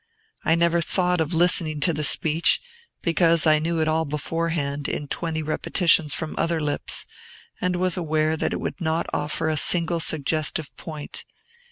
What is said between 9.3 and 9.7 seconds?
a